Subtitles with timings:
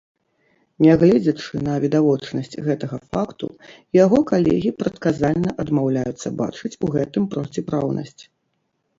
[0.83, 3.47] Нягледзячы на відавочнасць гэтага факту,
[4.03, 8.17] яго калегі прадказальна адмаўляюцца бачыць у гэтым проціпраўнасць.